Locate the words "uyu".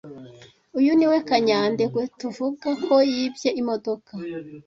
0.79-0.91